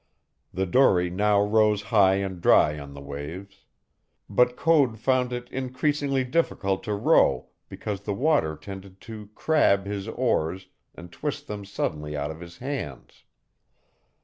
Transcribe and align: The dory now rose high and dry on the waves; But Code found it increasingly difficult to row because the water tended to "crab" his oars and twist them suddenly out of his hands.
The 0.51 0.65
dory 0.65 1.11
now 1.11 1.43
rose 1.43 1.83
high 1.93 2.15
and 2.15 2.41
dry 2.41 2.79
on 2.79 2.95
the 2.95 3.01
waves; 3.03 3.65
But 4.27 4.55
Code 4.57 4.97
found 4.97 5.31
it 5.31 5.47
increasingly 5.51 6.23
difficult 6.23 6.81
to 6.85 6.95
row 6.95 7.49
because 7.69 8.01
the 8.01 8.15
water 8.15 8.55
tended 8.55 8.99
to 9.01 9.29
"crab" 9.35 9.85
his 9.85 10.07
oars 10.07 10.69
and 10.95 11.11
twist 11.11 11.45
them 11.45 11.65
suddenly 11.65 12.17
out 12.17 12.31
of 12.31 12.39
his 12.39 12.57
hands. 12.57 13.25